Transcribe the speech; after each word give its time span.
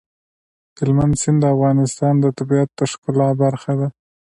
هلمند 0.77 1.13
سیند 1.21 1.37
د 1.41 1.45
افغانستان 1.55 2.13
د 2.19 2.25
طبیعت 2.37 2.69
د 2.75 2.79
ښکلا 2.91 3.27
برخه 3.43 3.73
ده. 3.79 3.87